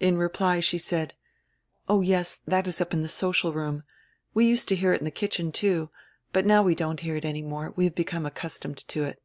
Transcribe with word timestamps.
In 0.00 0.18
reply 0.18 0.60
she 0.60 0.76
said: 0.76 1.14
"Oh, 1.88 2.02
yes, 2.02 2.40
diat 2.46 2.66
is 2.66 2.82
up 2.82 2.92
in 2.92 3.00
the 3.00 3.08
social 3.08 3.54
room. 3.54 3.84
We 4.34 4.46
used 4.46 4.68
to 4.68 4.76
hear 4.76 4.92
it 4.92 5.00
in 5.00 5.06
die 5.06 5.10
kitchen, 5.10 5.50
too. 5.50 5.88
But 6.30 6.44
now 6.44 6.62
we 6.62 6.74
don't 6.74 7.00
hear 7.00 7.16
it 7.16 7.24
any 7.24 7.40
more; 7.40 7.72
we 7.74 7.84
have 7.84 7.94
become 7.94 8.26
accustomed 8.26 8.86
to 8.88 9.04
it." 9.04 9.22